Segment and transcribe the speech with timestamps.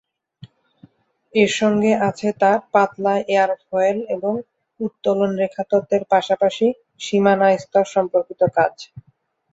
[1.33, 4.33] এর সঙ্গে আছে তাঁর পাতলা-এয়ারফয়েল এবং
[4.79, 6.67] উত্তোলন-রেখা তত্ত্বের পাশাপাশি
[7.01, 8.73] সীমানা স্তর সম্পর্কিত কাজ।